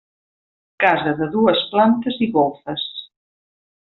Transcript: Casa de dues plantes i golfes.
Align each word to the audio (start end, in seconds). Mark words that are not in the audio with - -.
Casa 0.83 1.11
de 1.19 1.27
dues 1.35 1.61
plantes 1.73 2.17
i 2.27 2.31
golfes. 2.39 2.87